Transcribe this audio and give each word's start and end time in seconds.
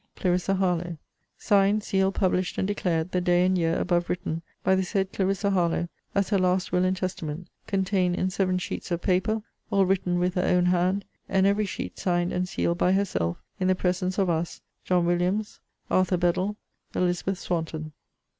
CLARISSA 0.15 0.55
HARLOWE. 0.55 0.97
Signed, 1.37 1.83
sealed, 1.83 2.15
published, 2.15 2.57
and 2.57 2.67
declared, 2.67 3.11
the 3.11 3.21
day 3.21 3.45
and 3.45 3.55
year 3.55 3.77
above 3.77 4.09
written, 4.09 4.41
by 4.63 4.73
the 4.73 4.81
said 4.81 5.11
Clarissa 5.13 5.51
Harlowe, 5.51 5.89
as 6.15 6.29
her 6.29 6.39
last 6.39 6.71
will 6.71 6.85
and 6.85 6.97
testament; 6.97 7.47
contained 7.67 8.15
in 8.15 8.31
seven 8.31 8.57
sheets 8.57 8.89
of 8.89 8.99
paper, 8.99 9.43
all 9.69 9.85
written 9.85 10.17
with 10.17 10.33
her 10.33 10.41
own 10.43 10.65
hand, 10.65 11.05
and 11.29 11.45
every 11.45 11.67
sheet 11.67 11.99
signed 11.99 12.33
and 12.33 12.49
sealed 12.49 12.79
by 12.79 12.93
herself, 12.93 13.37
in 13.59 13.67
the 13.67 13.75
presence 13.75 14.17
of 14.17 14.27
us, 14.27 14.59
John 14.83 15.05
Williams, 15.05 15.59
Arthur 15.91 16.17
Bedall, 16.17 16.55
Elizabeth 16.95 17.37
Swanton. 17.37 17.91